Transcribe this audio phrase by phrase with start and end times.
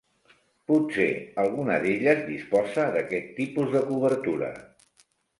[0.69, 1.09] Potser
[1.41, 4.49] alguna d'elles disposa d'aquest tipus de cobertura.